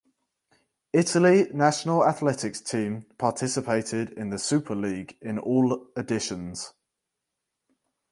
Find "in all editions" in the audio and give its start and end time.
5.21-6.73